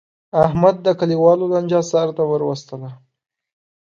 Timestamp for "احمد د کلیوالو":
0.45-1.45